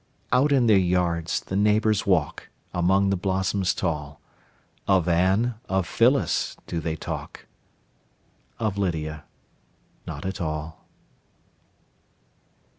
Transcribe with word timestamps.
Out 0.31 0.51
in 0.51 0.65
their 0.65 0.79
yards 0.79 1.39
the 1.41 1.55
neighbors 1.55 2.07
walk, 2.07 2.49
Among 2.73 3.11
the 3.11 3.15
blossoms 3.15 3.71
tall; 3.75 4.19
Of 4.87 5.07
Anne, 5.07 5.53
of 5.69 5.85
Phyllis, 5.85 6.57
do 6.65 6.79
they 6.79 6.95
talk, 6.95 7.45
Of 8.57 8.79
Lydia 8.79 9.25
not 10.07 10.25
at 10.25 10.41
all. 10.41 10.87